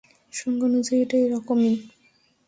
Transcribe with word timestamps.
সংজ্ঞানুযায়ী, 0.33 0.99
এটা 1.03 1.17
এরকমই। 1.17 1.73